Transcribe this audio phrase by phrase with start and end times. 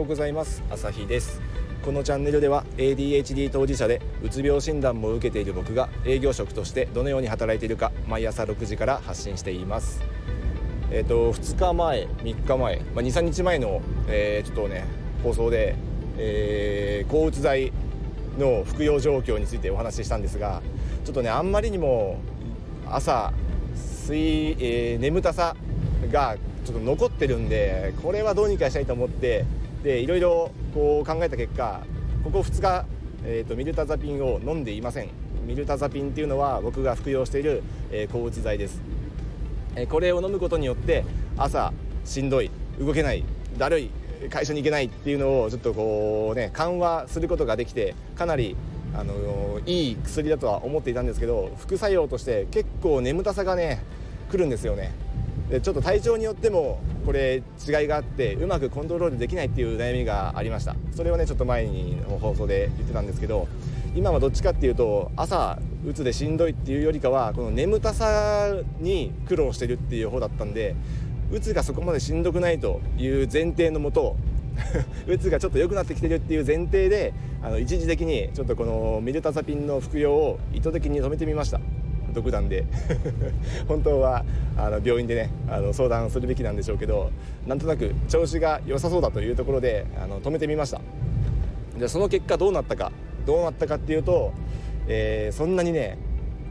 [0.00, 0.62] ようございます。
[0.70, 1.42] 朝日です。
[1.84, 10.00] このチャンネルでは ADHD 当事者でうつ病診断も受けている僕が営業職としてどのように働いているか毎朝6時から発信しています。
[10.90, 14.86] えっ、ー、と2日前3日前、まあ、23日前の、えー、ちょっとね
[15.22, 15.76] 放送で、
[16.16, 17.70] えー、抗うつ剤
[18.38, 20.62] の服用状況についてお話ししたんですが
[21.04, 22.20] ちょっとねあんまりにも
[22.90, 23.34] 朝
[24.06, 25.54] 睡、えー、眠たさ
[26.10, 29.44] がちょっと残ってるんでこれはどうにかしたいと思って
[29.82, 31.80] でいろいろこう考えた結果
[32.22, 32.86] ここ2日、
[33.24, 35.08] えーと、ミルタザピンを飲んでいません。
[35.46, 38.80] ミルタザピンっていうのは僕が服用している、えー、抗うつ剤です、
[39.74, 41.04] えー、これを飲むことによって
[41.36, 41.72] 朝
[42.04, 43.24] しんどい動けない
[43.58, 43.90] だるい
[44.28, 48.54] 会社に行けないっていうのをちょっとこうね緩和することができてかなり
[48.94, 53.82] あのいい薬だとは思っていたんですけど副作用として結構眠たさがね
[54.30, 54.92] 来るんですよね。
[55.50, 60.76] でちょっと体調によってもこれ違いがあってうまくコントロールできないっていう悩みがありました。
[60.92, 63.48] それをねちょっと前にの放送で言ってたんですけど
[63.96, 70.76] 今はどっちかっていうと朝うつでしんどいっていうよりかはこの眠たさに苦労してるっていう方だったんで
[71.32, 74.16] うつがそこまでしんどくないという前提のもと
[75.08, 81.60] うつがちょっと良くなってきてるっていう前提であの一時的にちょっとこのミルタザピンの服用を意図的に止めてみました。
[82.12, 82.64] 独断で
[83.68, 84.24] 本当は
[84.56, 87.10] あの病院でねあの相談するべきなんでしょうけど
[87.46, 90.80] なんとなく調子が良さそうだというところであの止めてみました。
[91.78, 92.92] でその結果どうなったか
[93.26, 94.32] どうなったかっていうと、
[94.88, 95.98] えー、そんなにね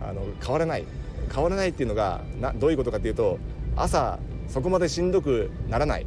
[0.02, 0.86] あの変わらない。
[1.34, 3.38] 変わらないっていうのがなどういうことかっていうと
[3.76, 6.06] 朝そこまでしんどくならない。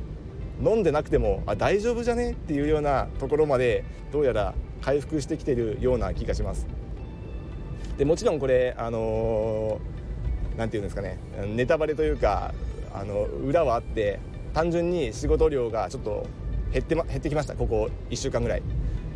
[0.64, 2.32] 飲んでなくてもあ大丈夫じゃね？
[2.32, 6.66] っていうようなところまでどうやら回復してきてるような気がします。
[7.98, 9.80] でもちろんこれあの
[10.56, 11.18] 何、て言うんですかね
[11.54, 12.52] ネタバレというか
[12.94, 14.18] あの裏はあって
[14.54, 16.26] 単純に仕事量がちょっと
[16.72, 18.62] 減って,、ま、減ってきましたここ1週間ぐらい。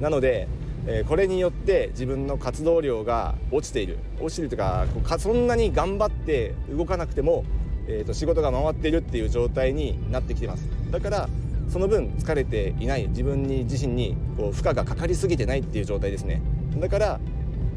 [0.00, 0.47] なので、
[0.86, 3.98] えー、これによって自分の活動量が落ちている。
[4.20, 7.44] 落ちているというかかそんなに頑張って動かなくても、
[7.88, 10.69] えー、と仕事が回っているっていう状態になってきてます。
[10.91, 11.28] だから
[11.69, 16.41] その分疲れていない自分に自身にこう負荷がかかりすぎてないっていう状態ですね。
[16.78, 17.20] だから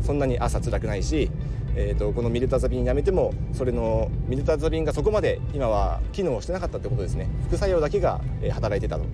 [0.01, 1.29] そんなに朝辛くないし、
[1.75, 7.27] えーと、このミルタザビンやめてもそれのミルタザビンがそこまで今は機能してなかったってことですね。
[7.47, 8.21] 副作用だけが
[8.51, 9.05] 働いてたと。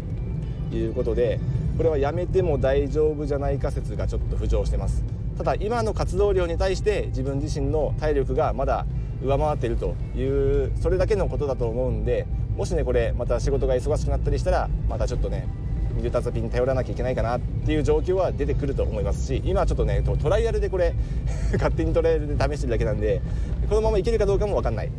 [0.74, 1.40] いうことで
[1.78, 5.04] これはやめても大丈夫じゃないか説がちょっと浮上してます。
[5.38, 8.86] ただ今の活動量に対して自分自身の体力がまだ
[9.22, 12.26] 上回っているというそれだけのことだと思うんで
[12.56, 15.48] もしねこれまた仕事が忙しくなったりしたらまたちょっとね
[15.96, 20.94] ミルタザピに頼らなきゃいけないかなっていう状況は出てくると思いますし今ちょっとねトライアルでこれ
[21.54, 23.22] 勝手にトライアルで試してるだけなんで
[23.70, 24.92] このままいけるかどうかも分かんない。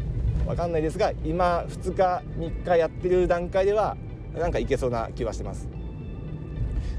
[0.47, 3.97] 分かんないですが今2日3日やってる段階では
[4.39, 5.69] なんかいけそうな気はしてます。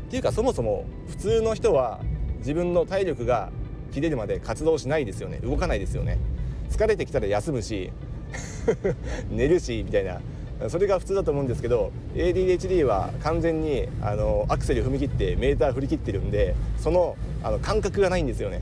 [0.08, 2.02] っていうかそもそも普通の人は
[2.40, 3.50] 自分の体力が
[3.92, 5.40] 切れるまで活動しないですよね。
[5.44, 6.18] 動かないですよね。
[6.70, 7.92] 疲れてきたら休むし
[9.32, 10.20] 寝るしみたいな。
[10.70, 18.62] それが普通だと思うんですけど ADHD は完全にあのアクセル踏み切ってメーター振り切ってるんでそのあの感覚がないんですよね。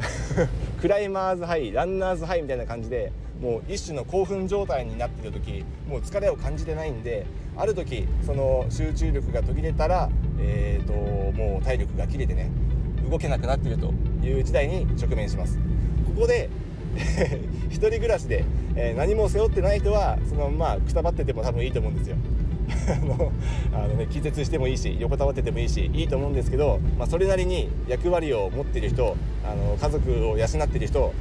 [0.80, 7.26] クライマーズハイランナーズハイみたいな感じでもう一種の興奮状態になってる時もう疲れを感じてないんで
[7.56, 10.08] ある時その集中力が途切れたら、
[10.38, 10.92] えーと、
[11.32, 12.50] もう体力が切れてね
[13.10, 13.92] 動けなくなってると
[14.22, 15.58] いう時代に直面します。
[16.06, 16.48] ここで
[17.70, 22.16] 一人暮らしで、えー、何も背負ってない人はそのままくたばってても多分いいと思うんですよ。
[22.88, 23.32] あ の
[23.72, 31.12] あの、ね、気絶してもいいし横たわっててもいいしいいと思うんですけど、まあ、それなりに役割を持ってる人あの家族を養ってる人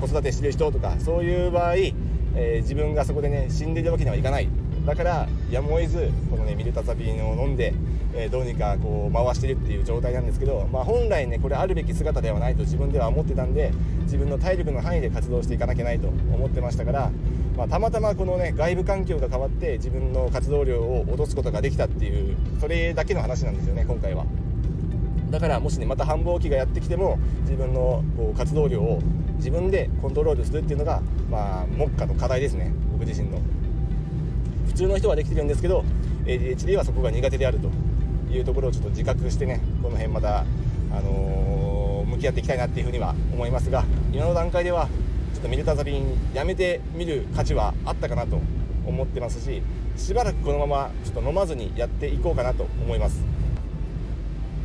[0.00, 4.48] 子育てしてる人とかそういう場合、えー、自分がそこでね死んでるわけにはいかない。
[4.86, 7.74] だからやむを得ずこのねミルタザピンを飲んで、
[8.14, 13.72] え、どうにかこう回してるっていう状態なんですけど、まあ、本来ねこれあるべき姿ではないと自分では思ってたんで
[14.02, 17.10] 自分の体力の範囲で活動していかなきゃいけないと思ってましたから、
[17.56, 24.26] まあ、たまたまこのね外部環境が変わって自分の活動量を落とすことができたっていうそれだけの話なんですよね今回は。
[25.30, 29.00] だからもしねまた繁忙期がやってきても自分のこう活動量を
[29.36, 31.00] 自分でコントロールするっていうのが
[31.30, 33.38] まあ目下の課題ですね僕自身の。
[34.66, 35.84] 普通の人はできてるんですけど
[36.24, 37.70] ADHD はそこが苦手であると
[38.30, 40.44] いうところをちょっと自覚してねこの辺また、あ
[41.00, 44.88] のー、向き合っていきたいなっていうふうには思いますが今の段階では
[45.34, 48.40] ちょっとミルタザビンやめてみる価値はあったかなと
[48.86, 49.62] 思ってますし
[49.96, 53.22] しばらくこのままちょっと飲まずにやっていこうかなと思います。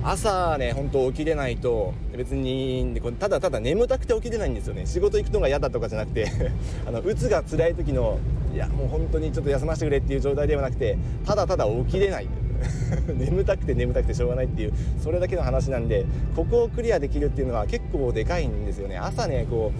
[0.08, 4.86] 朝ね本当起きれないと別にただただ眠たくて起きれないんですよね。
[4.86, 6.32] 仕事行くのが嫌だとかじゃなくて
[6.86, 8.20] あのうつが辛い時の
[8.54, 12.28] いやもう本当にちょっと休ませてくれっていう状態ではなくてただただ起きれない。
[13.14, 16.06] 眠たくて眠たくてしょうがないっていうそれだけの話なんで
[16.36, 18.98] ここをクリアできるっていうのは結構でかいんですよね。
[18.98, 19.72] 朝ねこ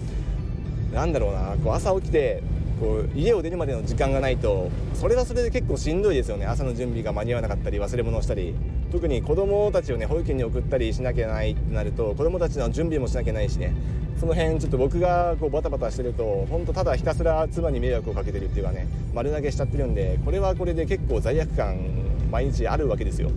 [0.92, 2.42] うなんだろうなこう朝起きて
[2.80, 6.46] こう家を出るまでの時間がないとそれはそれで結構しんどいですよね。
[6.46, 8.54] 朝の準備が間に合わなかったり忘れ物をしたり。
[8.92, 13.74] 特に子供たちをね保育園に送ったりしなきゃないってなると子供たちの準備もしなきゃないしね。
[14.18, 21.76] その辺ちょっと僕がこうバタバタしてると本当ただひたすら妻に迷惑をかけてるっていうかね丸投げしちゃってるんでこれはこれで結構罪悪感
[22.30, 23.30] 毎日あるわけですよ。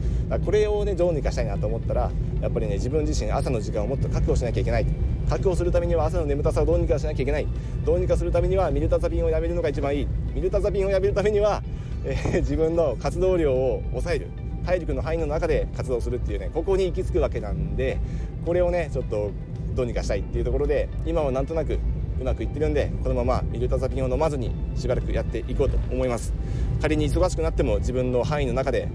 [0.46, 4.86] これをねどうにかしたいなと思ったらやっぱりね自分自身朝の時間をもっと確保しなきゃいけない。
[5.30, 7.48] 確保するためには朝の眠たさをどうにかしなきゃいけない。
[7.86, 10.08] どうにかするためにはミルタザピンをやめるのが一番いい。
[10.34, 11.62] ミルタザピンをやめるためには、
[12.04, 14.28] えー、自分の活動量を抑える。
[14.66, 17.98] 体力の範囲の中で活動するっていうねここに行き着くわけなんで
[18.46, 19.32] これをねちょっと
[19.74, 21.80] どうにかしたいっていうところで今はなんとなく
[22.20, 26.34] うまくいってるんでこのままミルタザピンを飲まずにしばらくやっていこうと思います。
[26.82, 28.90] 仮に忙しくなっても自分の範囲の中で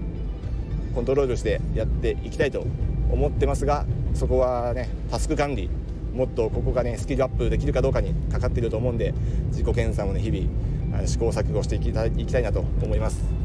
[0.93, 2.65] コントロールしてやっていきたいと
[3.11, 5.69] 思ってますがそこはねタスク管理
[6.13, 9.13] もっとここがねスキルアップできるかどうかにかかっていると思うんで
[9.47, 13.44] 自己研鑽をね日々試行錯誤していきたいいきたいなと思います。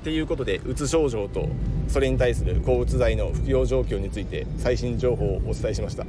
[0.00, 1.46] っていうことでうつ症状と
[1.86, 6.06] それに対する抗うつ剤の服用状況について最新情報をお伝えしました。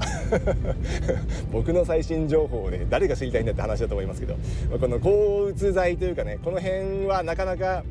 [1.51, 4.35] 僕の最新情報をね誰が知りたいんだって話だと思いますけど。
[4.79, 7.83] この抗うつ剤というかねこの辺はなかなか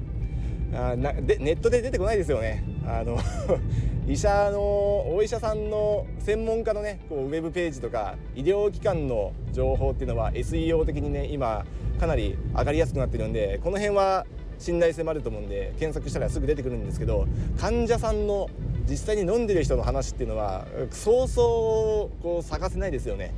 [0.73, 2.65] あなでネットで出てこないですよね。
[2.87, 3.19] あの
[4.09, 11.67] 医者のお医者さんの専門家のねこうウェブページとか医療機関の情報っていうのは SEO 的にね今
[12.01, 14.27] かなり上がりやすくなってるんでこの辺は
[14.61, 17.27] 信頼性もあると思うんで検索したらすぐ出てくるんですけど
[17.59, 18.49] 患者さんの
[18.89, 23.33] 実際に飲んでる人の話っていうのはそうそうこう探せないですよね。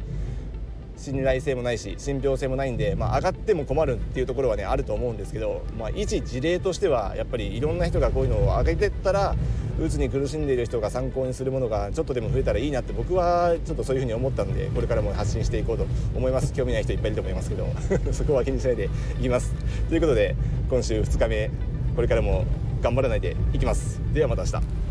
[1.03, 9.35] 信頼性もないし信憑性もないんで、まあ、上がっても困るっていうところはねあると思うんですけど、まあ、一事例としてはやっぱりいろんな人がこういうのを上げてったら
[9.81, 16.53] うつに苦しんでいる人が参考にするものがちょっとでも増えたらいいなって僕はちょっとそういうふうに思ったんでこれからも発信していこうと思います。
[16.53, 17.67] 興味ない人いっぱいいると思いますけど
[18.13, 18.89] そこは気にしないで
[19.19, 19.53] いきます。
[19.89, 20.37] ということで
[20.71, 21.51] 今週2日目
[21.97, 22.45] これからも
[22.81, 24.01] 頑張らないでいきます。
[24.13, 24.82] ではまた明日。